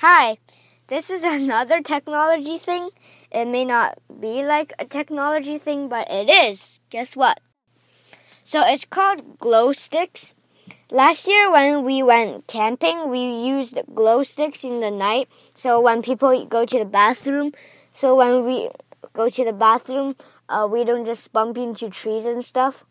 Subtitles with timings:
[0.00, 0.36] Hi,
[0.88, 2.90] this is another technology thing.
[3.30, 6.80] It may not be like a technology thing, but it is.
[6.90, 7.40] Guess what?
[8.44, 10.34] So it's called glow sticks.
[10.90, 15.28] Last year, when we went camping, we used glow sticks in the night.
[15.54, 17.54] So when people go to the bathroom,
[17.94, 18.68] so when we
[19.14, 20.14] go to the bathroom,
[20.50, 22.84] uh, we don't just bump into trees and stuff.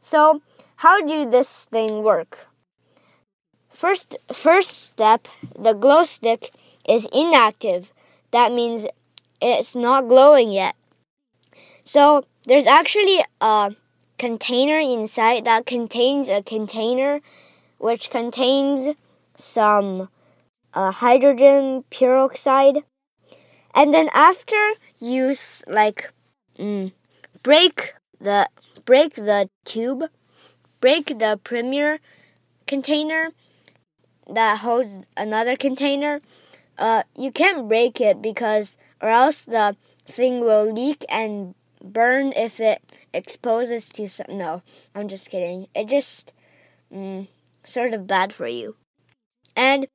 [0.00, 0.40] So
[0.76, 2.48] how do this thing work?
[3.82, 5.26] First, first step,
[5.58, 6.52] the glow stick
[6.88, 7.92] is inactive.
[8.30, 8.86] That means
[9.40, 10.76] it's not glowing yet.
[11.84, 13.74] So there's actually a
[14.20, 17.20] container inside that contains a container
[17.78, 18.94] which contains
[19.36, 20.08] some
[20.72, 22.84] uh, hydrogen peroxide.
[23.74, 25.34] And then after you
[25.66, 26.12] like
[26.56, 26.92] mm,
[27.42, 28.48] break the
[28.84, 30.04] break the tube,
[30.80, 31.98] break the premier
[32.68, 33.32] container
[34.32, 36.20] that holds another container,
[36.78, 42.60] uh, you can't break it because or else the thing will leak and burn if
[42.60, 44.26] it exposes to some.
[44.38, 44.62] No,
[44.94, 45.66] I'm just kidding.
[45.74, 46.32] It just
[46.92, 47.28] mm,
[47.64, 48.76] sort of bad for you.
[49.56, 49.86] And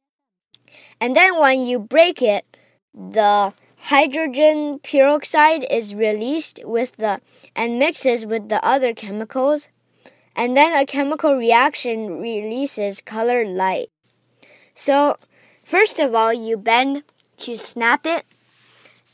[0.99, 2.45] and then when you break it,
[2.93, 7.21] the hydrogen peroxide is released with the
[7.55, 9.69] and mixes with the other chemicals,
[10.35, 13.89] and then a chemical reaction releases colored light.
[14.77, 15.17] So,
[15.63, 17.01] first of all, you bend
[17.37, 18.27] to snap it,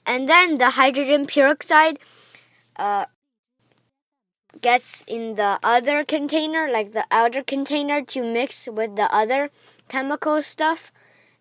[0.06, 2.00] and then the hydrogen peroxide
[2.76, 3.06] uh,
[4.60, 9.52] gets in the other container, like the outer container, to mix with the other
[9.88, 10.92] chemical stuff.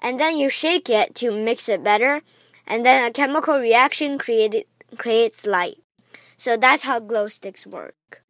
[0.00, 2.22] And then you shake it to mix it better.
[2.64, 4.66] And then a chemical reaction created,
[4.98, 5.78] creates light.
[6.36, 8.22] So that's how glow sticks work.